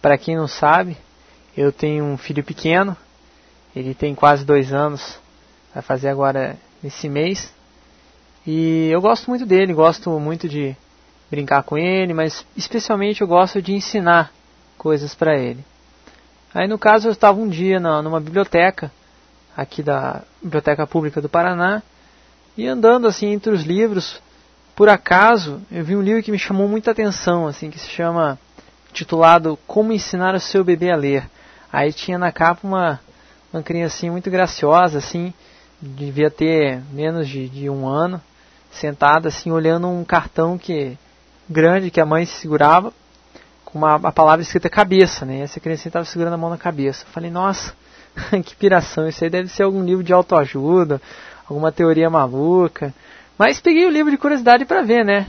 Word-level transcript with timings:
para 0.00 0.18
quem 0.18 0.36
não 0.36 0.48
sabe, 0.48 0.96
eu 1.56 1.72
tenho 1.72 2.04
um 2.04 2.16
filho 2.16 2.44
pequeno, 2.44 2.96
ele 3.74 3.94
tem 3.94 4.14
quase 4.14 4.44
dois 4.44 4.72
anos, 4.72 5.18
vai 5.74 5.82
fazer 5.82 6.08
agora 6.08 6.56
esse 6.82 7.08
mês. 7.08 7.52
E 8.46 8.88
eu 8.90 9.00
gosto 9.00 9.28
muito 9.28 9.44
dele, 9.44 9.74
gosto 9.74 10.10
muito 10.18 10.48
de 10.48 10.76
brincar 11.30 11.62
com 11.62 11.76
ele, 11.76 12.14
mas 12.14 12.46
especialmente 12.56 13.20
eu 13.20 13.26
gosto 13.26 13.60
de 13.60 13.74
ensinar 13.74 14.32
coisas 14.76 15.14
para 15.14 15.36
ele. 15.36 15.64
Aí 16.54 16.66
no 16.66 16.78
caso 16.78 17.08
eu 17.08 17.12
estava 17.12 17.38
um 17.38 17.48
dia 17.48 17.78
na, 17.78 18.00
numa 18.00 18.20
biblioteca, 18.20 18.90
aqui 19.56 19.82
da 19.82 20.22
Biblioteca 20.42 20.86
Pública 20.86 21.20
do 21.20 21.28
Paraná, 21.28 21.82
e 22.56 22.66
andando 22.66 23.06
assim 23.06 23.32
entre 23.32 23.52
os 23.52 23.62
livros, 23.62 24.22
por 24.74 24.88
acaso 24.88 25.60
eu 25.70 25.84
vi 25.84 25.96
um 25.96 26.02
livro 26.02 26.22
que 26.22 26.30
me 26.30 26.38
chamou 26.38 26.68
muita 26.68 26.92
atenção, 26.92 27.46
assim, 27.46 27.70
que 27.70 27.78
se 27.78 27.90
chama, 27.90 28.38
titulado 28.92 29.58
Como 29.66 29.92
Ensinar 29.92 30.34
o 30.34 30.40
Seu 30.40 30.64
Bebê 30.64 30.90
a 30.90 30.96
Ler. 30.96 31.28
Aí 31.72 31.92
tinha 31.92 32.18
na 32.18 32.32
capa 32.32 32.66
uma, 32.66 33.00
uma 33.52 33.62
criancinha 33.62 34.10
muito 34.10 34.30
graciosa, 34.30 34.98
assim, 34.98 35.32
devia 35.80 36.30
ter 36.30 36.82
menos 36.92 37.28
de, 37.28 37.48
de 37.48 37.70
um 37.70 37.86
ano, 37.86 38.20
sentada 38.70 39.28
assim, 39.28 39.50
olhando 39.50 39.88
um 39.88 40.04
cartão 40.04 40.58
que 40.58 40.96
grande 41.48 41.90
que 41.90 42.00
a 42.00 42.06
mãe 42.06 42.26
se 42.26 42.40
segurava 42.40 42.92
com 43.64 43.78
uma, 43.78 43.96
a 43.96 44.12
palavra 44.12 44.42
escrita 44.42 44.68
cabeça, 44.70 45.26
né? 45.26 45.40
Essa 45.40 45.60
criança 45.60 45.88
estava 45.88 46.04
segurando 46.04 46.34
a 46.34 46.38
mão 46.38 46.50
na 46.50 46.56
cabeça. 46.56 47.04
Eu 47.04 47.12
falei, 47.12 47.30
nossa, 47.30 47.74
que 48.44 48.56
piração, 48.56 49.06
isso 49.06 49.22
aí 49.22 49.30
deve 49.30 49.48
ser 49.48 49.62
algum 49.62 49.84
livro 49.84 50.02
de 50.02 50.12
autoajuda, 50.12 51.00
alguma 51.46 51.70
teoria 51.70 52.08
maluca. 52.08 52.94
Mas 53.36 53.60
peguei 53.60 53.86
o 53.86 53.90
livro 53.90 54.10
de 54.10 54.18
curiosidade 54.18 54.64
para 54.64 54.82
ver, 54.82 55.04
né? 55.04 55.26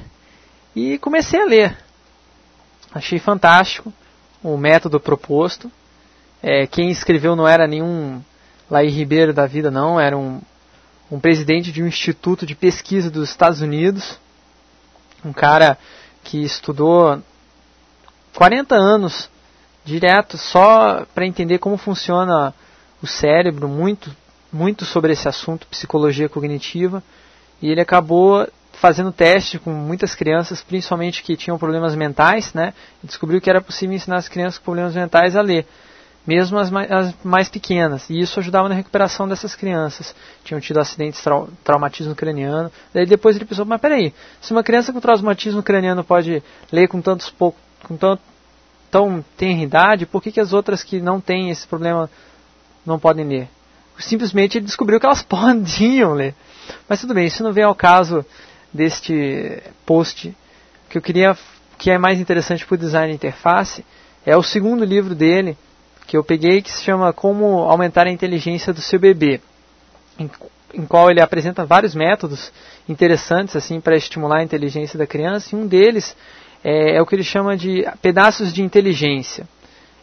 E 0.76 0.98
comecei 1.00 1.42
a 1.42 1.46
ler. 1.46 1.78
Achei 2.94 3.20
fantástico 3.20 3.94
o 4.44 4.58
método 4.58 5.00
proposto. 5.00 5.72
É, 6.42 6.66
quem 6.66 6.90
escreveu 6.90 7.36
não 7.36 7.48
era 7.48 7.68
nenhum 7.68 8.22
Laí 8.70 8.90
Ribeiro 8.90 9.34
da 9.34 9.46
vida, 9.46 9.70
não, 9.70 10.00
era 10.00 10.18
um, 10.18 10.42
um 11.12 11.20
presidente 11.20 11.72
de 11.72 11.84
um 11.84 11.88
instituto 11.88 12.46
de 12.46 12.56
pesquisa 12.56 13.10
dos 13.10 13.30
Estados 13.30 13.62
Unidos. 13.62 14.20
Um 15.24 15.34
cara 15.34 15.78
que 16.24 16.44
estudou 16.44 17.22
40 18.36 18.76
anos 18.76 19.30
direto 19.84 20.38
só 20.38 21.06
para 21.14 21.26
entender 21.26 21.58
como 21.58 21.78
funciona 21.78 22.54
o 23.02 23.08
cérebro, 23.08 23.68
muito, 23.68 24.16
muito 24.52 24.86
sobre 24.86 25.14
esse 25.14 25.28
assunto, 25.28 25.68
psicologia 25.68 26.30
cognitiva, 26.30 27.04
e 27.62 27.70
ele 27.70 27.82
acabou 27.82 28.48
fazendo 28.80 29.12
teste 29.12 29.60
com 29.60 29.72
muitas 29.72 30.16
crianças, 30.16 30.64
principalmente 30.64 31.22
que 31.22 31.36
tinham 31.36 31.58
problemas 31.58 31.96
mentais, 31.96 32.54
né? 32.54 32.74
Descobriu 33.04 33.42
que 33.42 33.50
era 33.50 33.62
possível 33.62 33.96
ensinar 33.96 34.16
as 34.16 34.30
crianças 34.30 34.58
com 34.58 34.66
problemas 34.66 34.96
mentais 34.96 35.36
a 35.36 35.42
ler, 35.42 35.68
mesmo 36.26 36.58
as 36.58 36.70
mais, 36.72 36.90
as 36.90 37.16
mais 37.22 37.50
pequenas. 37.50 38.10
E 38.10 38.18
isso 38.18 38.40
ajudava 38.40 38.70
na 38.70 38.76
recuperação 38.76 39.28
dessas 39.28 39.54
crianças. 39.54 40.16
Tinham 40.46 40.62
tido 40.62 40.80
acidentes, 40.80 41.22
trau 41.22 41.50
traumatismo 41.62 42.16
craniano. 42.16 42.72
Daí 42.94 43.06
depois 43.06 43.36
ele 43.36 43.46
pensou, 43.46 43.66
mas 43.66 43.82
peraí, 43.82 44.14
se 44.40 44.54
uma 44.54 44.64
criança 44.64 44.94
com 44.94 45.02
traumatismo 45.02 45.62
craniano 45.62 46.04
pode 46.04 46.42
ler 46.72 46.88
com 46.88 47.02
tantos 47.02 47.30
poucos 47.30 47.62
com 47.84 47.98
tanto, 47.98 48.22
tão 48.90 49.24
tenra 49.38 49.62
idade, 49.62 50.06
por 50.06 50.22
que, 50.22 50.32
que 50.32 50.40
as 50.40 50.54
outras 50.54 50.84
que 50.84 51.02
não 51.02 51.20
têm 51.20 51.50
esse 51.50 51.68
problema 51.68 52.10
não 52.86 52.98
podem 52.98 53.28
ler? 53.28 53.50
Simplesmente 53.98 54.58
ele 54.58 54.66
descobriu 54.66 55.02
que 55.02 55.06
elas 55.06 55.22
podiam 55.24 56.14
ler. 56.14 56.34
Mas 56.88 57.02
tudo 57.02 57.14
bem, 57.14 57.26
isso 57.26 57.44
não 57.44 57.52
vem 57.52 57.66
ao 57.66 57.76
caso 57.76 58.26
deste 58.74 59.62
post. 59.86 60.36
Que 60.90 60.98
eu 60.98 61.02
queria, 61.02 61.38
que 61.78 61.92
é 61.92 61.98
mais 61.98 62.20
interessante 62.20 62.66
para 62.66 62.76
o 62.76 62.78
design 62.78 63.14
interface, 63.14 63.86
é 64.26 64.36
o 64.36 64.44
segundo 64.44 64.84
livro 64.84 65.16
dele, 65.16 65.58
que 66.08 66.18
eu 66.18 66.24
peguei, 66.24 66.62
que 66.62 66.72
se 66.72 66.84
chama 66.84 67.14
Como 67.14 67.46
Aumentar 67.60 68.08
a 68.08 68.12
Inteligência 68.12 68.74
do 68.74 68.82
Seu 68.82 69.00
Bebê, 69.00 69.40
em, 70.18 70.30
em 70.74 70.86
qual 70.86 71.10
ele 71.12 71.22
apresenta 71.22 71.66
vários 71.66 71.94
métodos 71.94 72.52
interessantes 72.88 73.56
assim 73.56 73.80
para 73.80 73.96
estimular 73.96 74.40
a 74.40 74.44
inteligência 74.44 74.98
da 74.98 75.06
criança, 75.06 75.56
e 75.56 75.60
um 75.60 75.68
deles 75.68 76.16
é, 76.64 76.98
é 76.98 77.02
o 77.02 77.06
que 77.06 77.16
ele 77.16 77.24
chama 77.24 77.56
de 77.56 77.86
pedaços 78.02 78.52
de 78.52 78.64
inteligência. 78.64 79.48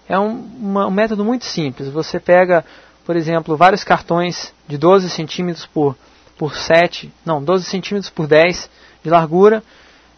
É 0.08 0.18
um, 0.18 0.30
uma, 0.60 0.86
um 0.86 0.90
método 0.90 1.24
muito 1.24 1.44
simples. 1.44 1.88
Você 1.88 2.20
pega, 2.20 2.64
por 3.04 3.16
exemplo, 3.16 3.56
vários 3.56 3.82
cartões 3.82 4.54
de 4.68 4.78
12 4.78 5.10
centímetros 5.10 5.66
por, 5.66 5.96
por 6.36 6.54
7, 6.56 7.12
não, 7.24 7.42
12 7.42 7.64
centímetros 7.64 8.10
por 8.10 8.26
10 8.26 8.68
de 9.02 9.10
largura, 9.10 9.62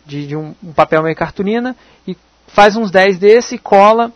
de, 0.05 0.27
de 0.27 0.37
um, 0.37 0.55
um, 0.63 0.73
papel 0.73 1.03
meio 1.03 1.15
cartolina, 1.15 1.77
e 2.07 2.17
faz 2.49 2.77
uns 2.77 2.91
10 2.91 3.19
desse 3.19 3.55
e 3.57 3.59
cola 3.59 4.13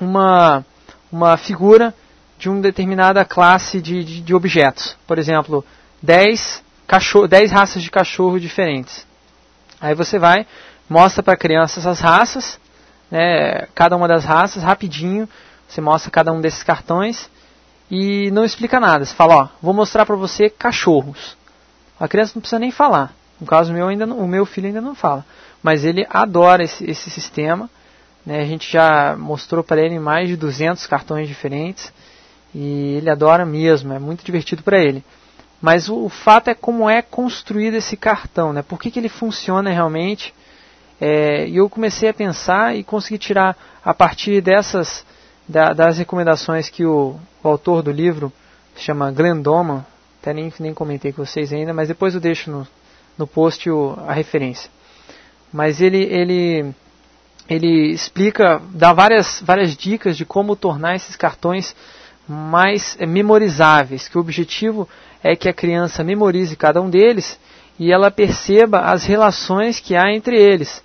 uma, 0.00 0.64
uma 1.10 1.36
figura 1.36 1.94
de 2.38 2.48
uma 2.48 2.60
determinada 2.60 3.24
classe 3.24 3.80
de, 3.80 4.02
de, 4.02 4.20
de 4.20 4.34
objetos. 4.34 4.96
Por 5.06 5.18
exemplo, 5.18 5.64
10, 6.02 6.62
cachorro, 6.86 7.28
10 7.28 7.52
raças 7.52 7.82
de 7.82 7.90
cachorro 7.90 8.40
diferentes. 8.40 9.06
Aí 9.80 9.94
você 9.94 10.18
vai, 10.18 10.46
mostra 10.88 11.22
para 11.22 11.34
a 11.34 11.38
criança 11.38 11.80
essas 11.80 12.00
raças, 12.00 12.58
né, 13.10 13.66
cada 13.74 13.96
uma 13.96 14.08
das 14.08 14.24
raças, 14.24 14.62
rapidinho, 14.62 15.28
você 15.68 15.80
mostra 15.80 16.10
cada 16.10 16.32
um 16.32 16.40
desses 16.40 16.62
cartões 16.62 17.30
e 17.90 18.30
não 18.30 18.44
explica 18.44 18.78
nada. 18.78 19.04
Você 19.04 19.14
fala, 19.14 19.36
ó, 19.36 19.48
vou 19.60 19.74
mostrar 19.74 20.06
para 20.06 20.16
você 20.16 20.48
cachorros. 20.48 21.36
A 21.98 22.06
criança 22.06 22.32
não 22.34 22.40
precisa 22.40 22.58
nem 22.58 22.70
falar. 22.70 23.12
No 23.40 23.46
caso 23.46 23.72
meu, 23.72 23.88
ainda 23.88 24.06
não, 24.06 24.18
o 24.18 24.28
meu 24.28 24.46
filho 24.46 24.68
ainda 24.68 24.80
não 24.80 24.94
fala. 24.94 25.24
Mas 25.62 25.84
ele 25.84 26.06
adora 26.08 26.62
esse, 26.62 26.88
esse 26.88 27.10
sistema. 27.10 27.68
Né, 28.24 28.40
a 28.40 28.44
gente 28.44 28.70
já 28.70 29.16
mostrou 29.16 29.64
para 29.64 29.80
ele 29.80 29.98
mais 29.98 30.28
de 30.28 30.36
200 30.36 30.86
cartões 30.86 31.26
diferentes. 31.26 31.92
E 32.54 32.96
ele 32.98 33.10
adora 33.10 33.44
mesmo, 33.44 33.92
é 33.92 33.98
muito 33.98 34.24
divertido 34.24 34.62
para 34.62 34.78
ele. 34.78 35.04
Mas 35.60 35.88
o, 35.88 36.04
o, 36.04 36.08
fato 36.08 36.48
é 36.48 36.54
como 36.54 36.88
é 36.88 37.02
construído 37.02 37.74
esse 37.74 37.96
cartão, 37.96 38.52
né? 38.52 38.62
Por 38.62 38.78
que, 38.78 38.90
que 38.90 38.98
ele 38.98 39.08
funciona 39.08 39.70
realmente? 39.70 40.34
É, 41.00 41.46
e 41.46 41.56
eu 41.56 41.68
comecei 41.68 42.08
a 42.08 42.14
pensar 42.14 42.76
e 42.76 42.82
consegui 42.82 43.18
tirar 43.18 43.56
a 43.84 43.92
partir 43.92 44.40
dessas 44.40 45.04
da, 45.50 45.72
das 45.72 45.98
recomendações 45.98 46.68
que 46.68 46.84
o, 46.84 47.16
o, 47.42 47.48
autor 47.48 47.82
do 47.82 47.90
livro 47.90 48.32
chama 48.76 49.10
Glenn 49.10 49.42
Doman, 49.42 49.84
até 50.20 50.32
nem, 50.32 50.52
nem 50.60 50.72
comentei 50.72 51.12
com 51.12 51.24
vocês 51.24 51.52
ainda, 51.52 51.74
mas 51.74 51.88
depois 51.88 52.14
eu 52.14 52.20
deixo 52.20 52.50
no, 52.50 52.66
no 53.18 53.26
post 53.26 53.68
o, 53.68 53.98
a 54.06 54.12
referência. 54.12 54.70
Mas 55.52 55.80
ele, 55.80 56.04
ele, 56.04 56.72
ele 57.48 57.90
explica, 57.90 58.62
dá 58.72 58.92
várias, 58.92 59.42
várias 59.44 59.76
dicas 59.76 60.16
de 60.16 60.24
como 60.24 60.54
tornar 60.54 60.94
esses 60.94 61.16
cartões 61.16 61.74
mais 62.28 62.96
é, 63.00 63.04
memorizáveis, 63.04 64.06
que 64.06 64.16
o 64.16 64.20
objetivo 64.20 64.88
é 65.22 65.34
que 65.34 65.48
a 65.48 65.52
criança 65.52 66.04
memorize 66.04 66.54
cada 66.54 66.80
um 66.80 66.88
deles 66.88 67.38
e 67.76 67.92
ela 67.92 68.10
perceba 68.10 68.82
as 68.82 69.04
relações 69.04 69.80
que 69.80 69.96
há 69.96 70.12
entre 70.12 70.40
eles 70.40 70.80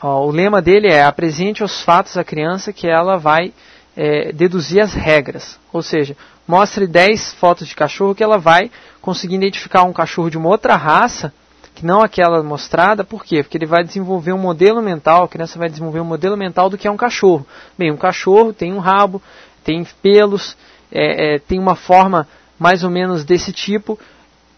o 0.00 0.30
lema 0.30 0.62
dele 0.62 0.88
é 0.88 1.02
apresente 1.02 1.64
os 1.64 1.82
fatos 1.82 2.16
à 2.16 2.24
criança 2.24 2.72
que 2.72 2.86
ela 2.86 3.16
vai 3.16 3.52
é, 3.96 4.32
deduzir 4.32 4.80
as 4.80 4.94
regras. 4.94 5.58
Ou 5.72 5.82
seja, 5.82 6.16
mostre 6.46 6.86
10 6.86 7.34
fotos 7.34 7.66
de 7.66 7.74
cachorro 7.74 8.14
que 8.14 8.22
ela 8.22 8.38
vai 8.38 8.70
conseguir 9.00 9.34
identificar 9.34 9.82
um 9.82 9.92
cachorro 9.92 10.30
de 10.30 10.38
uma 10.38 10.48
outra 10.48 10.76
raça, 10.76 11.32
que 11.74 11.84
não 11.84 12.00
aquela 12.00 12.42
mostrada. 12.42 13.02
Por 13.02 13.24
quê? 13.24 13.42
Porque 13.42 13.56
ele 13.56 13.66
vai 13.66 13.82
desenvolver 13.82 14.32
um 14.32 14.38
modelo 14.38 14.80
mental, 14.80 15.24
a 15.24 15.28
criança 15.28 15.58
vai 15.58 15.68
desenvolver 15.68 16.00
um 16.00 16.04
modelo 16.04 16.36
mental 16.36 16.70
do 16.70 16.78
que 16.78 16.86
é 16.86 16.90
um 16.90 16.96
cachorro. 16.96 17.46
Bem, 17.76 17.90
um 17.90 17.96
cachorro 17.96 18.52
tem 18.52 18.72
um 18.72 18.78
rabo, 18.78 19.20
tem 19.64 19.84
pelos, 20.00 20.56
é, 20.92 21.34
é, 21.34 21.38
tem 21.38 21.58
uma 21.58 21.74
forma 21.74 22.26
mais 22.58 22.84
ou 22.84 22.90
menos 22.90 23.24
desse 23.24 23.52
tipo. 23.52 23.98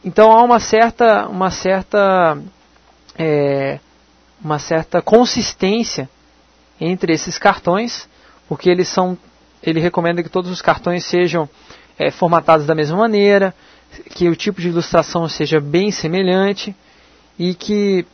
Então 0.05 0.33
há 0.33 0.43
uma 0.43 0.61
certa, 0.61 1.27
uma 1.29 1.51
certa 1.51 2.39
é, 3.19 3.79
uma 4.43 4.59
certa 4.59 5.03
consistência 5.03 6.09
entre 6.81 7.13
esses 7.13 7.39
cartões, 7.39 8.09
porque 8.49 8.71
eles 8.71 8.89
são, 8.89 9.17
ele 9.63 9.81
recomenda 9.81 10.23
que 10.23 10.29
todos 10.29 10.51
os 10.51 10.63
cartões 10.63 11.05
sejam 11.05 11.49
é, 11.99 12.11
formatados 12.11 12.67
da 12.67 12.75
mesma 12.75 12.97
maneira, 12.97 13.55
que 14.11 14.29
o 14.29 14.37
tipo 14.37 14.61
de 14.61 14.69
ilustração 14.69 15.29
seja 15.29 15.61
bem 15.61 15.91
semelhante 15.91 16.75
e 17.39 17.55
que 17.55 18.07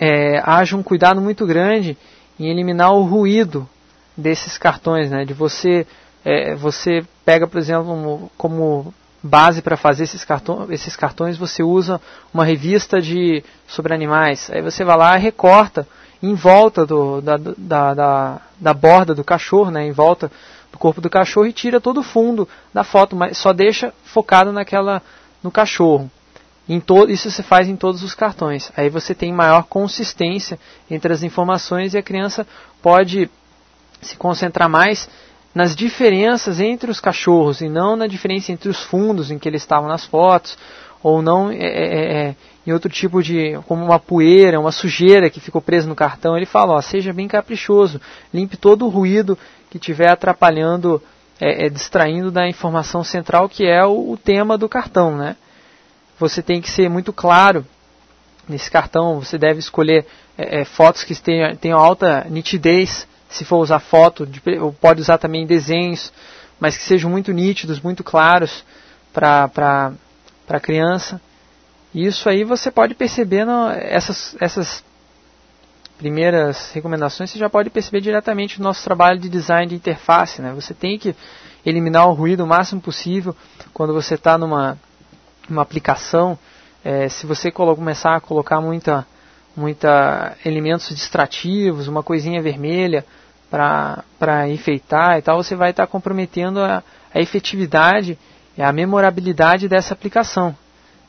é, 0.00 0.40
haja 0.44 0.76
um 0.76 0.82
cuidado 0.82 1.20
muito 1.20 1.46
grande 1.46 1.96
em 2.38 2.48
eliminar 2.50 2.92
o 2.92 3.02
ruído 3.02 3.68
desses 4.16 4.58
cartões, 4.58 5.10
né? 5.10 5.24
De 5.24 5.34
você, 5.34 5.86
é, 6.24 6.54
você 6.54 7.04
pega, 7.24 7.46
por 7.46 7.58
exemplo, 7.58 8.30
como 8.36 8.92
base 9.22 9.62
para 9.62 9.76
fazer 9.76 10.04
esses, 10.04 10.24
cartões, 10.24 10.70
esses 10.70 10.96
cartões, 10.96 11.36
você 11.36 11.62
usa 11.62 12.00
uma 12.32 12.44
revista 12.44 13.00
de 13.00 13.42
sobre 13.66 13.94
animais. 13.94 14.50
Aí 14.52 14.62
você 14.62 14.84
vai 14.84 14.96
lá 14.96 15.18
e 15.18 15.20
recorta 15.22 15.86
em 16.22 16.34
volta 16.34 16.84
do, 16.84 17.20
da, 17.20 17.36
da, 17.36 17.94
da, 17.94 18.40
da, 18.58 18.74
borda 18.74 19.14
do 19.14 19.24
cachorro, 19.24 19.70
né, 19.70 19.84
em 19.86 19.92
volta 19.92 20.30
do 20.72 20.78
corpo 20.78 21.00
do 21.00 21.10
cachorro 21.10 21.46
e 21.46 21.52
tira 21.52 21.80
todo 21.80 22.00
o 22.00 22.02
fundo 22.02 22.48
da 22.72 22.84
foto, 22.84 23.14
mas 23.14 23.38
só 23.38 23.52
deixa 23.52 23.92
focado 24.04 24.52
naquela 24.52 25.02
no 25.42 25.50
cachorro. 25.50 26.10
Em 26.68 26.80
to, 26.80 27.08
isso 27.08 27.30
se 27.30 27.42
faz 27.42 27.68
em 27.68 27.76
todos 27.76 28.02
os 28.02 28.14
cartões. 28.14 28.70
Aí 28.76 28.90
você 28.90 29.14
tem 29.14 29.32
maior 29.32 29.62
consistência 29.64 30.58
entre 30.90 31.12
as 31.12 31.22
informações 31.22 31.94
e 31.94 31.98
a 31.98 32.02
criança 32.02 32.46
pode 32.82 33.30
se 34.02 34.16
concentrar 34.16 34.68
mais 34.68 35.08
nas 35.58 35.74
diferenças 35.74 36.60
entre 36.60 36.88
os 36.88 37.00
cachorros 37.00 37.60
e 37.60 37.68
não 37.68 37.96
na 37.96 38.06
diferença 38.06 38.52
entre 38.52 38.68
os 38.68 38.80
fundos 38.80 39.28
em 39.28 39.40
que 39.40 39.48
eles 39.48 39.60
estavam 39.60 39.88
nas 39.88 40.04
fotos 40.04 40.56
ou 41.02 41.20
não 41.20 41.50
é, 41.50 41.56
é, 41.56 42.28
é, 42.28 42.36
em 42.64 42.70
outro 42.70 42.88
tipo 42.88 43.20
de 43.20 43.58
como 43.66 43.84
uma 43.84 43.98
poeira, 43.98 44.60
uma 44.60 44.70
sujeira 44.70 45.28
que 45.28 45.40
ficou 45.40 45.60
presa 45.60 45.88
no 45.88 45.96
cartão. 45.96 46.36
Ele 46.36 46.46
fala, 46.46 46.74
ó, 46.74 46.80
seja 46.80 47.12
bem 47.12 47.26
caprichoso, 47.26 48.00
limpe 48.32 48.56
todo 48.56 48.86
o 48.86 48.88
ruído 48.88 49.36
que 49.68 49.78
estiver 49.78 50.08
atrapalhando, 50.12 51.02
é, 51.40 51.66
é, 51.66 51.68
distraindo 51.68 52.30
da 52.30 52.48
informação 52.48 53.02
central 53.02 53.48
que 53.48 53.66
é 53.66 53.84
o, 53.84 54.12
o 54.12 54.16
tema 54.16 54.56
do 54.56 54.68
cartão, 54.68 55.16
né? 55.16 55.34
Você 56.20 56.40
tem 56.40 56.60
que 56.60 56.70
ser 56.70 56.88
muito 56.88 57.12
claro 57.12 57.66
nesse 58.48 58.70
cartão. 58.70 59.18
Você 59.20 59.36
deve 59.36 59.58
escolher 59.58 60.06
é, 60.36 60.64
fotos 60.64 61.02
que 61.02 61.20
tenham, 61.20 61.56
tenham 61.56 61.80
alta 61.80 62.28
nitidez 62.30 63.08
se 63.28 63.44
for 63.44 63.58
usar 63.58 63.80
foto, 63.80 64.26
pode 64.80 65.00
usar 65.00 65.18
também 65.18 65.46
desenhos, 65.46 66.12
mas 66.58 66.76
que 66.76 66.82
sejam 66.82 67.10
muito 67.10 67.32
nítidos, 67.32 67.80
muito 67.80 68.02
claros 68.02 68.64
para 69.12 69.92
a 70.48 70.60
criança. 70.60 71.20
Isso 71.94 72.28
aí 72.28 72.44
você 72.44 72.70
pode 72.70 72.94
perceber, 72.94 73.44
no, 73.44 73.70
essas, 73.70 74.36
essas 74.40 74.84
primeiras 75.98 76.70
recomendações, 76.72 77.30
você 77.30 77.38
já 77.38 77.50
pode 77.50 77.70
perceber 77.70 78.00
diretamente 78.00 78.58
no 78.58 78.64
nosso 78.64 78.84
trabalho 78.84 79.18
de 79.18 79.28
design 79.28 79.66
de 79.66 79.74
interface. 79.74 80.40
Né? 80.40 80.52
Você 80.54 80.72
tem 80.72 80.98
que 80.98 81.14
eliminar 81.66 82.08
o 82.08 82.12
ruído 82.12 82.44
o 82.44 82.46
máximo 82.46 82.80
possível 82.80 83.34
quando 83.72 83.92
você 83.92 84.14
está 84.14 84.38
numa, 84.38 84.78
numa 85.48 85.62
aplicação. 85.62 86.38
É, 86.84 87.08
se 87.08 87.26
você 87.26 87.50
começar 87.50 88.16
a 88.16 88.20
colocar 88.20 88.60
muita 88.60 89.06
muita 89.58 90.36
elementos 90.44 90.88
distrativos, 90.88 91.88
uma 91.88 92.02
coisinha 92.02 92.40
vermelha 92.40 93.04
para 93.50 94.48
enfeitar 94.48 95.18
e 95.18 95.22
tal, 95.22 95.42
você 95.42 95.56
vai 95.56 95.70
estar 95.70 95.86
tá 95.86 95.90
comprometendo 95.90 96.60
a, 96.60 96.82
a 97.12 97.20
efetividade 97.20 98.16
e 98.56 98.62
a 98.62 98.72
memorabilidade 98.72 99.68
dessa 99.68 99.94
aplicação, 99.94 100.54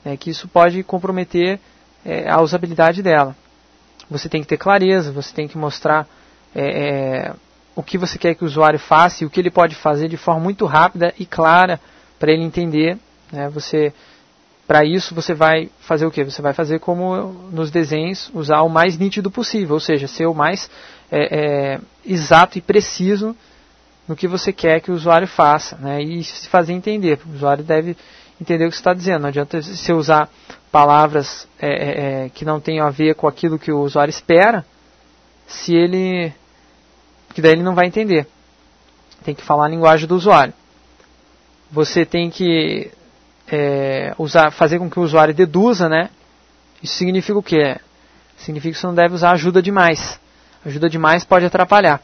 né, 0.03 0.17
que 0.17 0.29
isso 0.29 0.47
pode 0.47 0.81
comprometer 0.83 1.59
é, 2.03 2.29
a 2.29 2.41
usabilidade 2.41 3.03
dela. 3.03 3.35
Você 4.09 4.27
tem 4.27 4.41
que 4.41 4.47
ter 4.47 4.57
clareza, 4.57 5.11
você 5.11 5.33
tem 5.33 5.47
que 5.47 5.57
mostrar 5.57 6.07
é, 6.55 6.63
é, 7.27 7.33
o 7.75 7.83
que 7.83 7.97
você 7.97 8.17
quer 8.17 8.33
que 8.33 8.43
o 8.43 8.47
usuário 8.47 8.79
faça 8.79 9.23
e 9.23 9.27
o 9.27 9.29
que 9.29 9.39
ele 9.39 9.51
pode 9.51 9.75
fazer 9.75 10.07
de 10.07 10.17
forma 10.17 10.41
muito 10.41 10.65
rápida 10.65 11.13
e 11.19 11.25
clara 11.25 11.79
para 12.17 12.31
ele 12.31 12.43
entender. 12.43 12.97
Né, 13.31 13.47
você 13.49 13.93
para 14.69 14.85
isso 14.85 15.15
você 15.15 15.33
vai 15.33 15.67
fazer 15.79 16.05
o 16.05 16.11
que? 16.11 16.23
Você 16.23 16.43
vai 16.43 16.53
fazer 16.53 16.79
como 16.79 17.33
nos 17.51 17.71
desenhos, 17.71 18.29
usar 18.35 18.61
o 18.61 18.69
mais 18.69 18.99
nítido 18.99 19.31
possível, 19.31 19.73
ou 19.73 19.79
seja, 19.79 20.07
ser 20.07 20.27
o 20.27 20.33
mais 20.35 20.69
é, 21.11 21.39
é, 21.39 21.79
exato 22.05 22.59
e 22.59 22.61
preciso 22.61 23.35
no 24.07 24.15
que 24.15 24.27
você 24.27 24.53
quer 24.53 24.79
que 24.79 24.91
o 24.91 24.93
usuário 24.93 25.27
faça, 25.27 25.75
né? 25.77 26.03
E 26.03 26.23
se 26.23 26.47
fazer 26.47 26.73
entender. 26.73 27.19
O 27.25 27.33
usuário 27.33 27.63
deve 27.63 27.97
entender 28.39 28.67
o 28.67 28.69
que 28.69 28.75
você 28.75 28.81
está 28.81 28.93
dizendo. 28.93 29.21
Não 29.23 29.29
adianta 29.29 29.59
você 29.59 29.91
usar 29.91 30.29
palavras 30.71 31.47
é, 31.59 31.67
é, 31.67 32.25
é, 32.25 32.29
que 32.29 32.45
não 32.45 32.59
tenham 32.59 32.85
a 32.85 32.91
ver 32.91 33.15
com 33.15 33.27
aquilo 33.27 33.57
que 33.57 33.71
o 33.71 33.79
usuário 33.79 34.11
espera, 34.11 34.63
se 35.47 35.73
ele, 35.73 36.31
que 37.33 37.41
daí 37.41 37.53
ele 37.53 37.63
não 37.63 37.73
vai 37.73 37.87
entender. 37.87 38.27
Tem 39.23 39.33
que 39.33 39.41
falar 39.41 39.65
a 39.65 39.69
linguagem 39.69 40.07
do 40.07 40.15
usuário. 40.15 40.53
Você 41.71 42.05
tem 42.05 42.29
que 42.29 42.91
é, 43.51 44.13
usar, 44.17 44.51
fazer 44.51 44.79
com 44.79 44.89
que 44.89 44.99
o 44.99 45.03
usuário 45.03 45.33
deduza, 45.33 45.89
né? 45.89 46.09
Isso 46.81 46.95
significa 46.95 47.37
o 47.37 47.43
quê? 47.43 47.77
Significa 48.37 48.73
que 48.73 48.79
você 48.79 48.87
não 48.87 48.95
deve 48.95 49.13
usar 49.13 49.31
ajuda 49.31 49.61
demais. 49.61 50.19
Ajuda 50.65 50.89
demais 50.89 51.25
pode 51.25 51.45
atrapalhar. 51.45 52.01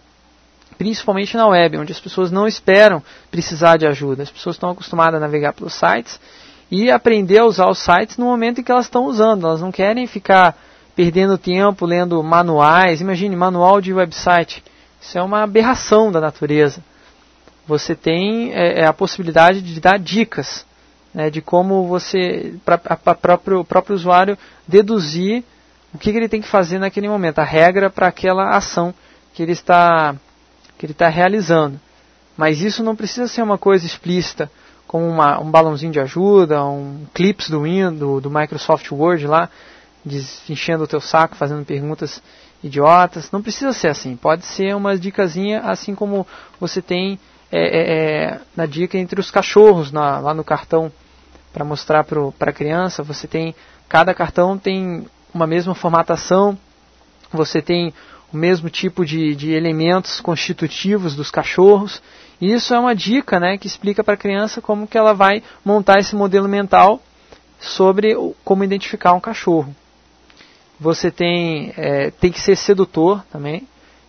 Principalmente 0.77 1.38
na 1.38 1.47
web, 1.47 1.77
onde 1.77 1.92
as 1.92 2.00
pessoas 2.00 2.31
não 2.31 2.47
esperam 2.47 3.01
precisar 3.31 3.77
de 3.77 3.88
ajuda. 3.88 4.24
As 4.24 4.30
pessoas 4.30 4.56
estão 4.56 4.69
acostumadas 4.69 5.15
a 5.15 5.19
navegar 5.19 5.53
pelos 5.53 5.74
sites 5.74 6.19
e 6.69 6.92
aprender 6.92 7.39
a 7.39 7.45
usar 7.45 7.69
os 7.69 7.80
sites 7.80 8.18
no 8.18 8.25
momento 8.25 8.59
em 8.59 8.63
que 8.63 8.71
elas 8.71 8.86
estão 8.86 9.06
usando. 9.06 9.48
Elas 9.48 9.62
não 9.62 9.71
querem 9.71 10.06
ficar 10.07 10.57
perdendo 10.95 11.38
tempo 11.38 11.86
lendo 11.86 12.21
manuais. 12.21 13.00
Imagine, 13.00 13.36
manual 13.36 13.80
de 13.80 13.94
website. 13.94 14.63
Isso 15.01 15.18
é 15.18 15.24
uma 15.24 15.44
aberração 15.44 16.12
da 16.12 16.19
natureza. 16.19 16.83
Você 17.65 17.95
tem 17.95 18.53
é, 18.53 18.81
é 18.81 18.86
a 18.86 18.94
possibilidade 18.94 19.62
de 19.62 19.80
dar 19.80 19.98
dicas 19.98 20.65
né, 21.15 21.29
de 21.29 21.41
como 21.41 21.88
você, 21.88 22.56
para 22.65 23.15
próprio, 23.15 23.62
o 23.62 23.65
próprio 23.65 23.95
usuário, 23.95 24.38
deduzir 24.67 25.45
o 25.94 25.97
que, 25.97 26.12
que, 26.12 26.17
ele 26.17 26.27
tem 26.27 26.41
que 26.41 26.47
fazer 26.47 26.77
naquele 26.77 27.07
momento, 27.07 27.39
a 27.39 27.44
regra 27.45 27.89
para 27.89 28.07
aquela 28.07 28.50
ação 28.50 28.94
que 29.33 29.41
ele 29.41 29.53
está 29.53 30.13
que 30.77 30.85
ele 30.85 30.91
está 30.91 31.07
realizando. 31.07 31.79
Mas 32.35 32.62
isso 32.62 32.83
não 32.83 32.97
precisa 32.97 33.29
ser 33.29 33.41
uma 33.41 33.57
coisa 33.57 33.85
explícita, 33.85 34.51
como 34.85 35.07
uma, 35.07 35.39
um 35.39 35.50
balãozinho 35.50 35.94
de 35.94 36.01
ajuda, 36.01 36.62
um 36.65 37.06
clips 37.13 37.50
do 37.50 37.62
Windows, 37.62 38.21
do 38.21 38.29
Microsoft 38.29 38.91
Word 38.91 39.25
lá, 39.25 39.50
enchendo 40.50 40.83
o 40.83 40.88
teu 40.88 41.00
saco, 41.00 41.38
fazendo 41.38 41.63
perguntas 41.63 42.21
idiotas. 42.62 43.31
Não 43.31 43.41
precisa 43.41 43.71
ser 43.71 43.88
assim. 43.88 44.17
Pode 44.17 44.45
ser 44.45 44.75
uma 44.75 44.97
dicasinha, 44.97 45.62
assim 45.62 45.95
como 45.95 46.27
você 46.59 46.81
tem 46.81 47.17
é, 47.50 47.62
é, 47.62 48.25
é 48.33 48.41
na 48.53 48.65
dica 48.65 48.97
entre 48.97 49.17
os 49.17 49.31
cachorros 49.31 49.94
na, 49.94 50.19
lá 50.19 50.33
no 50.33 50.44
cartão 50.44 50.91
para 51.55 51.63
mostrar 51.63 52.03
para 52.03 52.49
a 52.49 52.53
criança. 52.53 53.01
Você 53.01 53.27
tem 53.29 53.55
cada 53.87 54.13
cartão 54.13 54.57
tem 54.57 55.07
uma 55.33 55.47
mesma 55.47 55.73
formatação, 55.73 56.57
você 57.31 57.61
tem 57.61 57.93
o 58.33 58.35
mesmo 58.35 58.69
tipo 58.69 59.05
de, 59.05 59.33
de 59.35 59.51
elementos 59.51 60.19
constitutivos 60.19 61.15
dos 61.15 61.31
cachorros. 61.31 62.01
E 62.41 62.51
isso 62.51 62.73
é 62.73 62.79
uma 62.79 62.93
dica, 62.93 63.39
né, 63.39 63.57
que 63.57 63.67
explica 63.67 64.03
para 64.03 64.15
a 64.15 64.17
criança 64.17 64.61
como 64.61 64.85
que 64.85 64.97
ela 64.97 65.13
vai 65.13 65.41
montar 65.63 65.97
esse 65.99 66.13
modelo 66.13 66.49
mental 66.49 67.01
sobre 67.57 68.13
como 68.43 68.61
identificar 68.65 69.13
um 69.13 69.21
cachorro. 69.21 69.73
Você 70.77 71.09
tem 71.09 71.73
é, 71.77 72.11
tem 72.11 72.33
que 72.33 72.41
ser 72.41 72.57
sedutor 72.57 73.23
também. 73.31 73.65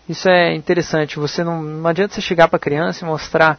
Isso 0.09 0.29
é 0.29 0.53
interessante. 0.53 1.17
Você 1.21 1.45
não, 1.45 1.63
não 1.63 1.89
adianta 1.89 2.15
você 2.15 2.21
chegar 2.21 2.49
para 2.49 2.57
a 2.57 2.61
criança 2.61 3.05
e 3.05 3.09
mostrar 3.09 3.57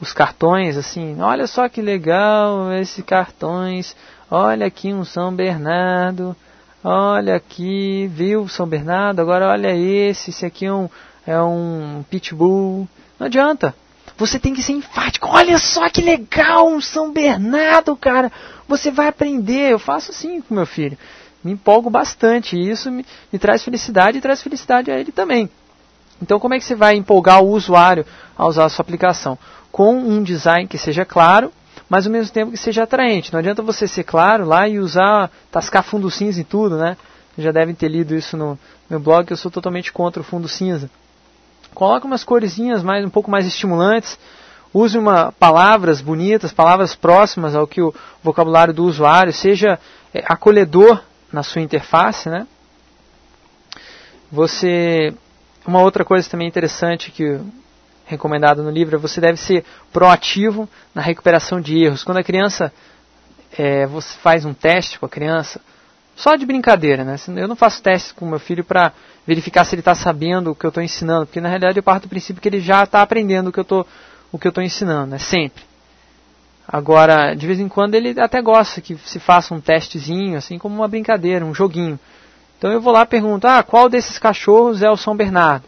os 0.00 0.12
cartões, 0.12 0.76
assim, 0.76 1.20
olha 1.20 1.46
só 1.46 1.68
que 1.68 1.80
legal 1.80 2.72
esses 2.72 3.04
cartões, 3.04 3.96
olha 4.30 4.66
aqui 4.66 4.92
um 4.92 5.04
São 5.04 5.32
Bernardo, 5.34 6.36
olha 6.82 7.36
aqui, 7.36 8.10
viu 8.12 8.48
São 8.48 8.66
Bernardo, 8.66 9.20
agora 9.20 9.48
olha 9.48 9.74
esse, 9.74 10.30
esse 10.30 10.44
aqui 10.44 10.66
é 10.66 10.72
um, 10.72 10.88
é 11.26 11.40
um 11.40 12.04
Pitbull. 12.10 12.88
Não 13.18 13.26
adianta. 13.26 13.74
Você 14.16 14.38
tem 14.38 14.54
que 14.54 14.62
ser 14.62 14.72
enfático. 14.72 15.28
Olha 15.28 15.58
só 15.58 15.88
que 15.88 16.00
legal 16.00 16.68
um 16.68 16.80
São 16.80 17.12
Bernardo, 17.12 17.96
cara. 17.96 18.30
Você 18.68 18.90
vai 18.90 19.08
aprender. 19.08 19.72
Eu 19.72 19.78
faço 19.78 20.10
assim 20.10 20.40
com 20.40 20.54
meu 20.54 20.66
filho. 20.66 20.96
Me 21.42 21.52
empolgo 21.52 21.90
bastante. 21.90 22.56
E 22.56 22.70
isso 22.70 22.90
me, 22.90 23.04
me 23.32 23.38
traz 23.38 23.64
felicidade 23.64 24.18
e 24.18 24.20
traz 24.20 24.42
felicidade 24.42 24.90
a 24.90 24.98
ele 24.98 25.10
também. 25.10 25.50
Então, 26.22 26.38
como 26.38 26.54
é 26.54 26.58
que 26.58 26.64
você 26.64 26.74
vai 26.74 26.96
empolgar 26.96 27.42
o 27.42 27.50
usuário 27.50 28.06
a 28.36 28.46
usar 28.46 28.64
a 28.64 28.68
sua 28.68 28.82
aplicação? 28.82 29.38
Com 29.70 29.96
um 29.96 30.22
design 30.22 30.68
que 30.68 30.78
seja 30.78 31.04
claro, 31.04 31.52
mas 31.88 32.06
ao 32.06 32.12
mesmo 32.12 32.32
tempo 32.32 32.52
que 32.52 32.56
seja 32.56 32.84
atraente. 32.84 33.32
Não 33.32 33.40
adianta 33.40 33.62
você 33.62 33.86
ser 33.86 34.04
claro 34.04 34.44
lá 34.44 34.68
e 34.68 34.78
usar, 34.78 35.30
tascar 35.50 35.82
fundo 35.82 36.10
cinza 36.10 36.40
em 36.40 36.44
tudo, 36.44 36.76
né? 36.76 36.96
Já 37.36 37.50
devem 37.50 37.74
ter 37.74 37.88
lido 37.88 38.14
isso 38.14 38.36
no 38.36 38.58
meu 38.88 39.00
blog, 39.00 39.30
eu 39.30 39.36
sou 39.36 39.50
totalmente 39.50 39.92
contra 39.92 40.20
o 40.20 40.24
fundo 40.24 40.48
cinza. 40.48 40.88
Coloque 41.74 42.06
umas 42.06 42.22
corzinhas 42.22 42.82
mais, 42.82 43.04
um 43.04 43.10
pouco 43.10 43.30
mais 43.30 43.46
estimulantes. 43.46 44.18
Use 44.72 44.96
uma, 44.96 45.32
palavras 45.32 46.00
bonitas, 46.00 46.52
palavras 46.52 46.94
próximas 46.94 47.54
ao 47.54 47.66
que 47.66 47.80
o 47.80 47.94
vocabulário 48.22 48.72
do 48.72 48.84
usuário, 48.84 49.32
seja 49.32 49.78
é, 50.12 50.24
acolhedor 50.26 51.00
na 51.32 51.42
sua 51.42 51.60
interface, 51.60 52.28
né? 52.28 52.46
Você 54.30 55.14
uma 55.66 55.80
outra 55.80 56.04
coisa 56.04 56.28
também 56.28 56.48
interessante 56.48 57.10
que 57.10 57.40
recomendado 58.06 58.62
no 58.62 58.70
livro 58.70 58.96
é 58.96 58.98
você 58.98 59.20
deve 59.20 59.38
ser 59.38 59.64
proativo 59.92 60.68
na 60.94 61.00
recuperação 61.00 61.60
de 61.60 61.78
erros. 61.82 62.04
Quando 62.04 62.18
a 62.18 62.24
criança 62.24 62.72
é, 63.56 63.86
você 63.86 64.16
faz 64.18 64.44
um 64.44 64.52
teste 64.52 64.98
com 64.98 65.06
a 65.06 65.08
criança, 65.08 65.60
só 66.16 66.36
de 66.36 66.46
brincadeira, 66.46 67.04
né? 67.04 67.16
Eu 67.36 67.48
não 67.48 67.56
faço 67.56 67.82
testes 67.82 68.12
com 68.12 68.26
meu 68.26 68.38
filho 68.38 68.62
para 68.62 68.92
verificar 69.26 69.64
se 69.64 69.74
ele 69.74 69.80
está 69.80 69.94
sabendo 69.94 70.50
o 70.50 70.54
que 70.54 70.64
eu 70.64 70.68
estou 70.68 70.82
ensinando, 70.82 71.26
porque 71.26 71.40
na 71.40 71.48
realidade 71.48 71.78
eu 71.78 71.82
parto 71.82 72.02
do 72.02 72.08
princípio 72.08 72.40
que 72.40 72.48
ele 72.48 72.60
já 72.60 72.84
está 72.84 73.02
aprendendo 73.02 73.48
o 73.48 73.52
que 73.52 73.58
eu 73.58 73.62
estou 73.62 73.86
o 74.30 74.38
que 74.38 74.46
eu 74.46 74.50
estou 74.50 74.64
ensinando, 74.64 75.12
né? 75.12 75.18
Sempre. 75.18 75.62
Agora, 76.66 77.34
de 77.34 77.46
vez 77.46 77.60
em 77.60 77.68
quando 77.68 77.94
ele 77.94 78.18
até 78.20 78.40
gosta 78.42 78.80
que 78.80 78.96
se 78.96 79.20
faça 79.20 79.54
um 79.54 79.60
testezinho, 79.60 80.36
assim 80.36 80.58
como 80.58 80.74
uma 80.74 80.88
brincadeira, 80.88 81.44
um 81.44 81.54
joguinho. 81.54 81.98
Então 82.64 82.72
eu 82.72 82.80
vou 82.80 82.94
lá 82.94 83.02
e 83.02 83.06
pergunto, 83.06 83.46
ah, 83.46 83.62
qual 83.62 83.90
desses 83.90 84.18
cachorros 84.18 84.82
é 84.82 84.90
o 84.90 84.96
São 84.96 85.14
Bernardo? 85.14 85.66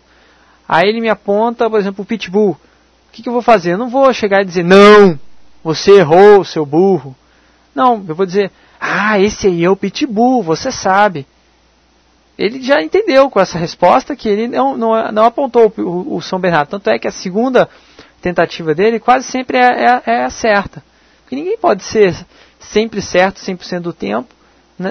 Aí 0.67 0.89
ele 0.89 1.03
me 1.03 1.11
aponta, 1.11 1.69
por 1.69 1.79
exemplo, 1.79 2.03
o 2.03 2.07
Pitbull. 2.07 2.53
O 2.53 3.13
que, 3.13 3.23
que 3.23 3.29
eu 3.29 3.35
vou 3.35 3.43
fazer? 3.43 3.75
Eu 3.75 3.79
não 3.79 3.91
vou 3.91 4.11
chegar 4.15 4.41
e 4.41 4.47
dizer, 4.47 4.65
não, 4.65 5.21
você 5.63 5.99
errou, 5.99 6.43
seu 6.43 6.65
burro. 6.65 7.15
Não, 7.75 8.03
eu 8.09 8.15
vou 8.15 8.25
dizer, 8.25 8.51
ah, 8.81 9.21
esse 9.21 9.47
aí 9.47 9.63
é 9.63 9.69
o 9.69 9.77
Pitbull, 9.77 10.43
você 10.43 10.73
sabe. 10.73 11.27
ele 12.39 12.63
já 12.63 12.81
entendeu 12.81 13.29
com 13.29 13.41
essa 13.41 13.59
resposta 13.59 14.17
que 14.17 14.31
ele 14.31 14.49
não, 14.49 14.75
não, 14.75 15.13
não 15.13 15.25
apontou 15.27 15.71
o, 15.77 16.17
o, 16.17 16.23
São 16.23 16.41
Bernardo. 16.41 16.71
Tanto 16.71 16.89
é 16.89 16.99
que 16.99 17.07
a 17.07 17.13
segunda 17.13 17.69
tentativa 18.23 18.75
dele 18.75 18.99
quase 18.99 19.27
sempre 19.27 19.59
é, 19.59 19.85
é, 19.85 20.03
é 20.07 20.25
a 20.25 20.31
certa. 20.31 20.83
Porque 21.21 21.37
ninguém 21.37 21.59
pode 21.59 21.85
ser 21.85 22.17
sempre 22.59 23.03
certo 23.03 23.39
100% 23.39 23.81
do 23.81 23.93
tempo, 23.93 24.35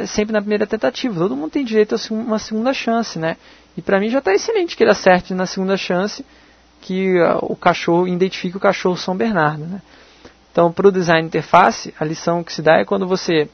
sempre 0.08 0.34
na 0.34 0.42
primeira 0.42 0.66
tentativa. 0.66 1.16
Todo 1.16 1.36
mundo 1.36 1.52
tem 1.52 1.64
direito 1.64 1.96
a 1.96 2.14
uma 2.14 2.40
segunda 2.40 2.74
chance, 2.74 3.20
né? 3.20 3.38
E 3.78 3.82
para 3.82 4.00
mim 4.00 4.10
já 4.10 4.20
está 4.20 4.34
excelente 4.34 4.76
que 4.76 4.84
ele 4.84 4.92
acerte 4.92 5.34
na 5.34 5.46
segunda 5.46 5.78
chance 5.78 6.26
que 6.82 7.20
uh, 7.20 7.40
o 7.42 7.56
cachorro 7.56 8.08
identifique 8.08 8.58
o 8.58 8.60
cachorro 8.60 8.96
São 8.96 9.16
Bernardo, 9.16 9.66
né? 9.66 9.82
Então, 10.52 10.72
para 10.72 10.88
o 10.88 10.92
design 10.92 11.28
interface, 11.28 11.94
a 12.00 12.06
lição 12.06 12.44
que 12.44 12.54
se 12.54 12.62
dá 12.62 12.78
é 12.78 12.86
quando 12.86 13.06
você 13.06 13.50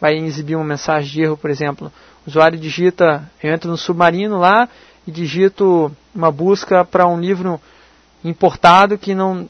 vai 0.00 0.16
exibir 0.16 0.56
uma 0.56 0.64
mensagem 0.64 1.10
de 1.10 1.22
erro, 1.22 1.36
por 1.36 1.50
exemplo, 1.50 1.92
o 2.26 2.30
usuário 2.30 2.58
digita, 2.58 3.30
eu 3.42 3.52
entro 3.52 3.70
no 3.70 3.76
submarino 3.76 4.38
lá 4.38 4.68
e 5.06 5.10
digito 5.10 5.94
uma 6.14 6.30
busca 6.30 6.84
para 6.84 7.06
um 7.06 7.20
livro 7.20 7.60
importado 8.24 8.96
que 8.96 9.14
não. 9.14 9.48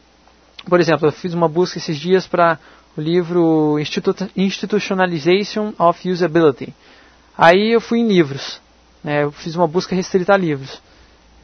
Por 0.69 0.81
exemplo, 0.81 1.07
eu 1.07 1.13
fiz 1.13 1.33
uma 1.33 1.49
busca 1.49 1.79
esses 1.79 1.97
dias 1.97 2.27
para 2.27 2.59
o 2.97 3.01
livro 3.01 3.79
Institutionalization 4.37 5.73
of 5.79 6.11
Usability. 6.11 6.75
Aí 7.37 7.73
eu 7.73 7.81
fui 7.81 7.99
em 7.99 8.09
livros, 8.09 8.61
né, 9.05 9.25
eu 9.25 9.31
fiz 9.31 9.55
uma 9.55 9.67
busca 9.67 9.95
restrita 9.95 10.33
a 10.35 10.37
livros. 10.37 10.81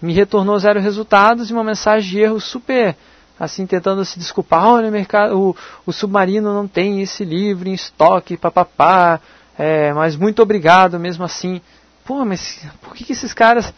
Me 0.00 0.12
retornou 0.12 0.58
zero 0.58 0.80
resultados 0.80 1.50
e 1.50 1.52
uma 1.52 1.62
mensagem 1.62 2.10
de 2.10 2.18
erro 2.20 2.40
super 2.40 2.96
assim 3.38 3.66
tentando 3.66 4.04
se 4.04 4.18
desculpar, 4.18 4.64
olha, 4.66 4.88
o, 4.88 4.92
mercado, 4.92 5.36
o, 5.36 5.56
o 5.84 5.92
submarino 5.92 6.54
não 6.54 6.68
tem 6.68 7.02
esse 7.02 7.24
livro 7.24 7.68
em 7.68 7.72
estoque, 7.72 8.36
papapá, 8.36 9.20
é, 9.58 9.92
mas 9.92 10.14
muito 10.16 10.40
obrigado 10.40 10.98
mesmo 10.98 11.24
assim. 11.24 11.60
Pô, 12.04 12.24
mas 12.24 12.64
por 12.80 12.94
que, 12.94 13.04
que 13.04 13.12
esses 13.12 13.32
caras 13.34 13.72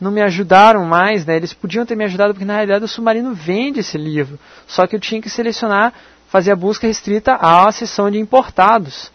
não 0.00 0.10
me 0.10 0.20
ajudaram 0.20 0.84
mais, 0.84 1.24
né? 1.24 1.36
Eles 1.36 1.52
podiam 1.52 1.86
ter 1.86 1.94
me 1.94 2.04
ajudado 2.04 2.32
porque 2.32 2.44
na 2.44 2.54
realidade 2.54 2.84
o 2.84 2.88
submarino 2.88 3.34
vende 3.34 3.80
esse 3.80 3.96
livro. 3.96 4.38
Só 4.66 4.86
que 4.86 4.96
eu 4.96 5.00
tinha 5.00 5.22
que 5.22 5.30
selecionar, 5.30 5.92
fazer 6.32 6.50
a 6.50 6.56
busca 6.56 6.86
restrita 6.86 7.34
à 7.34 7.70
seção 7.70 8.10
de 8.10 8.18
importados. 8.18 9.12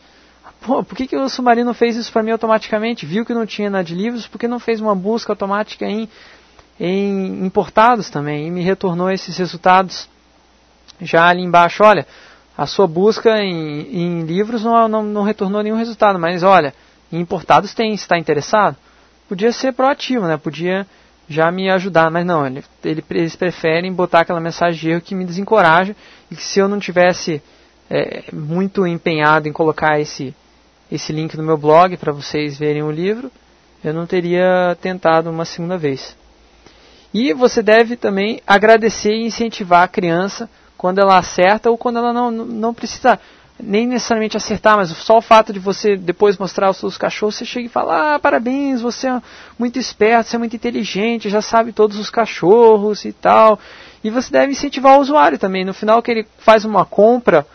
Pô, 0.61 0.83
por 0.83 0.95
que, 0.95 1.07
que 1.07 1.17
o 1.17 1.27
submarino 1.27 1.73
fez 1.73 1.95
isso 1.95 2.11
para 2.13 2.21
mim 2.21 2.29
automaticamente? 2.29 3.07
Viu 3.07 3.25
que 3.25 3.33
não 3.33 3.43
tinha 3.43 3.71
na 3.71 3.81
de 3.81 3.95
livros, 3.95 4.27
por 4.27 4.37
que 4.37 4.47
não 4.47 4.59
fez 4.59 4.79
uma 4.79 4.93
busca 4.93 5.31
automática 5.31 5.83
em 5.83 6.07
em 6.79 7.43
importados 7.43 8.07
também 8.11 8.45
e 8.45 8.51
me 8.51 8.61
retornou 8.61 9.09
esses 9.09 9.35
resultados 9.35 10.07
já 11.01 11.27
ali 11.27 11.41
embaixo. 11.41 11.83
Olha, 11.83 12.05
a 12.55 12.67
sua 12.67 12.85
busca 12.85 13.41
em, 13.41 13.95
em 13.95 14.21
livros 14.21 14.63
não, 14.63 14.87
não, 14.87 15.01
não, 15.01 15.23
retornou 15.23 15.63
nenhum 15.63 15.75
resultado, 15.75 16.19
mas 16.19 16.43
olha, 16.43 16.71
em 17.11 17.19
importados 17.19 17.73
tem, 17.73 17.95
está 17.95 18.15
interessado? 18.15 18.77
Podia 19.27 19.51
ser 19.51 19.73
proativo, 19.73 20.27
né? 20.27 20.37
Podia 20.37 20.85
já 21.27 21.51
me 21.51 21.69
ajudar, 21.69 22.09
mas 22.09 22.25
não, 22.25 22.45
ele, 22.45 22.63
ele, 22.83 23.03
eles 23.09 23.35
preferem 23.35 23.91
botar 23.91 24.21
aquela 24.21 24.39
mensagem 24.39 24.79
de 24.79 24.89
erro 24.89 25.01
que 25.01 25.15
me 25.15 25.25
desencoraja 25.25 25.95
e 26.31 26.35
que 26.35 26.43
se 26.43 26.59
eu 26.59 26.67
não 26.67 26.79
tivesse 26.79 27.41
é, 27.89 28.23
muito 28.31 28.87
empenhado 28.87 29.47
em 29.47 29.53
colocar 29.53 29.99
esse, 29.99 30.33
esse 30.91 31.11
link 31.11 31.35
no 31.35 31.43
meu 31.43 31.57
blog 31.57 31.97
para 31.97 32.13
vocês 32.13 32.57
verem 32.57 32.83
o 32.83 32.91
livro, 32.91 33.29
eu 33.83 33.93
não 33.93 34.05
teria 34.05 34.77
tentado 34.81 35.29
uma 35.29 35.45
segunda 35.45 35.77
vez. 35.77 36.15
E 37.13 37.33
você 37.33 37.61
deve 37.61 37.95
também 37.95 38.41
agradecer 38.45 39.11
e 39.11 39.25
incentivar 39.25 39.83
a 39.83 39.87
criança 39.87 40.49
quando 40.77 40.99
ela 40.99 41.17
acerta 41.17 41.69
ou 41.69 41.77
quando 41.77 41.97
ela 41.97 42.13
não, 42.13 42.31
não 42.31 42.73
precisa 42.73 43.19
nem 43.59 43.87
necessariamente 43.87 44.37
acertar, 44.37 44.77
mas 44.77 44.89
só 44.89 45.17
o 45.17 45.21
fato 45.21 45.51
de 45.51 45.59
você 45.59 45.95
depois 45.95 46.37
mostrar 46.37 46.69
os 46.69 46.77
seus 46.77 46.97
cachorros, 46.97 47.35
você 47.35 47.45
chega 47.45 47.65
e 47.65 47.69
fala: 47.69 48.15
Ah, 48.15 48.19
parabéns, 48.19 48.81
você 48.81 49.07
é 49.07 49.21
muito 49.57 49.79
esperto, 49.79 50.29
você 50.29 50.35
é 50.35 50.39
muito 50.39 50.55
inteligente, 50.55 51.29
já 51.29 51.41
sabe 51.41 51.71
todos 51.71 51.97
os 51.97 52.09
cachorros 52.09 53.05
e 53.05 53.11
tal. 53.11 53.59
E 54.03 54.09
você 54.09 54.31
deve 54.31 54.51
incentivar 54.51 54.97
o 54.97 55.01
usuário 55.01 55.37
também. 55.39 55.65
No 55.65 55.73
final, 55.73 56.01
que 56.01 56.11
ele 56.11 56.27
faz 56.37 56.65
uma 56.65 56.85
compra 56.85 57.45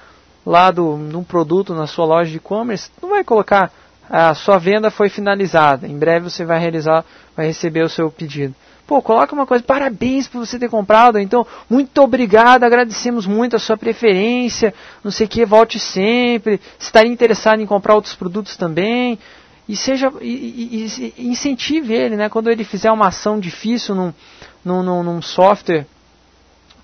lá 0.44 0.70
de 0.70 0.80
um 0.80 1.22
produto 1.22 1.72
na 1.72 1.86
sua 1.86 2.04
loja 2.04 2.30
de 2.30 2.36
e-commerce, 2.38 2.90
não 3.00 3.10
vai 3.10 3.22
colocar 3.22 3.70
a 4.10 4.34
sua 4.34 4.58
venda 4.58 4.90
foi 4.90 5.08
finalizada. 5.08 5.86
Em 5.86 5.96
breve 5.98 6.28
você 6.28 6.44
vai 6.44 6.58
realizar, 6.58 7.04
vai 7.36 7.46
receber 7.46 7.82
o 7.82 7.88
seu 7.88 8.10
pedido. 8.10 8.54
Pô, 8.92 9.00
coloca 9.00 9.34
uma 9.34 9.46
coisa, 9.46 9.64
parabéns 9.64 10.28
por 10.28 10.44
você 10.44 10.58
ter 10.58 10.68
comprado, 10.68 11.18
então, 11.18 11.46
muito 11.70 11.96
obrigado, 12.02 12.62
agradecemos 12.62 13.26
muito 13.26 13.56
a 13.56 13.58
sua 13.58 13.74
preferência, 13.74 14.74
não 15.02 15.10
sei 15.10 15.24
o 15.24 15.28
que, 15.30 15.46
volte 15.46 15.78
sempre, 15.78 16.60
se 16.78 16.88
estaria 16.88 17.10
interessado 17.10 17.62
em 17.62 17.64
comprar 17.64 17.94
outros 17.94 18.14
produtos 18.14 18.54
também, 18.54 19.18
e 19.66 19.74
seja, 19.74 20.12
e, 20.20 20.28
e, 20.28 21.14
e 21.16 21.26
incentive 21.26 21.94
ele, 21.94 22.16
né, 22.16 22.28
quando 22.28 22.50
ele 22.50 22.64
fizer 22.64 22.92
uma 22.92 23.06
ação 23.06 23.40
difícil 23.40 23.94
num, 23.94 24.12
num, 24.62 25.02
num, 25.02 25.22
software 25.22 25.86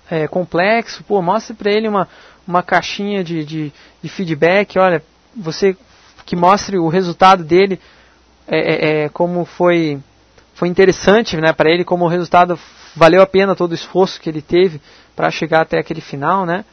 é, 0.09 0.27
complexo, 0.27 1.03
pô, 1.03 1.21
mostre 1.21 1.53
para 1.53 1.71
ele 1.71 1.87
uma, 1.87 2.07
uma 2.47 2.63
caixinha 2.63 3.23
de, 3.23 3.45
de, 3.45 3.71
de, 4.01 4.09
feedback, 4.09 4.79
olha, 4.79 5.03
você 5.37 5.77
que 6.25 6.35
mostre 6.35 6.79
o 6.79 6.87
resultado 6.87 7.43
dele, 7.43 7.79
é, 8.47 8.57
é, 8.57 9.03
é 9.03 9.09
como 9.09 9.45
foi 9.45 9.99
foi 10.59 10.67
interessante 10.67 11.37
né, 11.37 11.53
para 11.53 11.71
ele, 11.71 11.85
como 11.85 12.03
o 12.03 12.09
resultado 12.09 12.59
valeu 12.93 13.21
a 13.21 13.25
pena 13.25 13.55
todo 13.55 13.71
o 13.71 13.75
esforço 13.75 14.19
que 14.19 14.29
ele 14.29 14.41
teve 14.41 14.81
para 15.15 15.31
chegar 15.31 15.61
até 15.61 15.79
aquele 15.79 16.01
final, 16.01 16.45
né? 16.45 16.65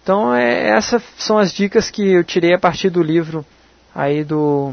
Então, 0.00 0.32
é, 0.32 0.68
essas 0.68 1.02
são 1.18 1.36
as 1.36 1.52
dicas 1.52 1.90
que 1.90 2.12
eu 2.12 2.22
tirei 2.22 2.54
a 2.54 2.58
partir 2.58 2.90
do 2.90 3.02
livro 3.02 3.44
aí 3.92 4.22
do 4.22 4.72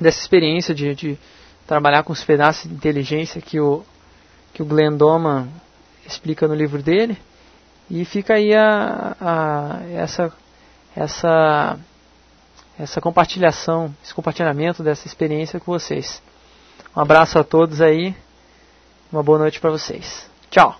dessa 0.00 0.20
experiência 0.20 0.74
de, 0.74 0.94
de 0.94 1.18
trabalhar 1.66 2.02
com 2.02 2.14
os 2.14 2.24
pedaços 2.24 2.66
de 2.66 2.74
inteligência 2.74 3.42
que 3.42 3.60
o 3.60 3.84
que 4.54 4.62
o 4.62 4.64
Glenn 4.64 4.96
Doman 4.96 5.48
explica 6.06 6.48
no 6.48 6.54
livro 6.54 6.82
dele. 6.82 7.18
E 7.90 8.06
fica 8.06 8.34
aí 8.34 8.54
a, 8.54 9.16
a, 9.20 9.80
essa 9.92 10.32
essa 10.96 11.78
essa 12.78 13.00
compartilhação, 13.02 13.94
esse 14.02 14.14
compartilhamento 14.14 14.82
dessa 14.82 15.06
experiência 15.06 15.60
com 15.60 15.72
vocês. 15.72 16.22
Um 16.96 17.00
abraço 17.00 17.38
a 17.38 17.44
todos 17.44 17.80
aí. 17.80 18.14
Uma 19.12 19.22
boa 19.22 19.38
noite 19.38 19.60
para 19.60 19.70
vocês. 19.70 20.28
Tchau. 20.50 20.76